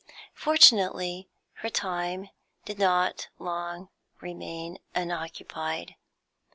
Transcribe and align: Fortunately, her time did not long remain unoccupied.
Fortunately, 0.33 1.29
her 1.57 1.69
time 1.69 2.31
did 2.65 2.79
not 2.79 3.27
long 3.37 3.89
remain 4.19 4.79
unoccupied. 4.95 5.93